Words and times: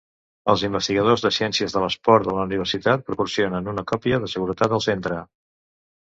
Els 0.51 0.61
investigadors 0.67 1.25
de 1.25 1.29
ciències 1.35 1.75
de 1.75 1.83
l'esport 1.83 2.25
de 2.29 2.33
la 2.37 2.45
universitat 2.49 3.03
proporcionen 3.09 3.69
una 3.75 3.83
còpia 3.93 4.19
de 4.23 4.31
seguretat 4.33 4.73
al 4.79 4.83
centre. 4.87 5.19